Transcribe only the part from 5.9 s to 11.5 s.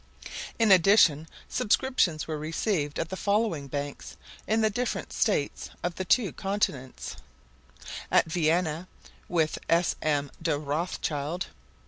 the two continents: At Vienna, with S. M. de Rothschild.